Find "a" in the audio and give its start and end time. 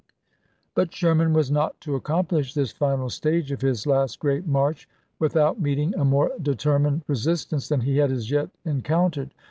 5.93-6.03